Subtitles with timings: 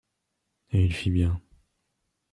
[0.71, 1.39] Et il fit bien